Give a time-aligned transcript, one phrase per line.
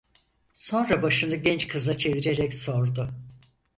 [0.53, 3.09] Sonra başını genç kıza çevirerek sordu: